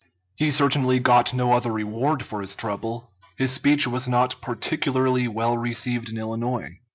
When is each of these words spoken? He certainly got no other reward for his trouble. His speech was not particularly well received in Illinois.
He 0.35 0.49
certainly 0.49 0.97
got 0.99 1.31
no 1.31 1.51
other 1.53 1.71
reward 1.71 2.23
for 2.23 2.41
his 2.41 2.55
trouble. 2.55 3.11
His 3.37 3.51
speech 3.51 3.85
was 3.85 4.07
not 4.07 4.41
particularly 4.41 5.27
well 5.27 5.55
received 5.55 6.09
in 6.09 6.17
Illinois. 6.17 6.79